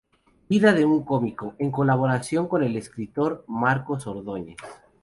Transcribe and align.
Vida 0.49 0.73
de 0.73 0.83
un 0.83 1.03
cómico", 1.03 1.53
en 1.59 1.69
colaboración 1.69 2.47
con 2.47 2.63
el 2.63 2.75
escritor 2.75 3.45
Marcos 3.47 4.07
Ordóñez. 4.07 4.57